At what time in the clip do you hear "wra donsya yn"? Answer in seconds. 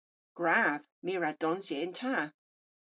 1.19-1.93